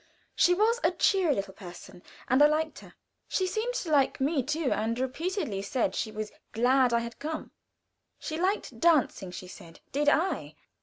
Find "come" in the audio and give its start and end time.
7.19-7.51